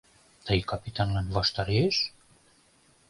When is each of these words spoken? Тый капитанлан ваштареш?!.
Тый 0.45 0.59
капитанлан 0.71 1.27
ваштареш?!. 1.35 1.95